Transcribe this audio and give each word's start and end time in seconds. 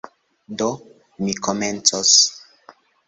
Do, 0.61 0.69
mi 1.25 1.35
komencos. 1.49 2.17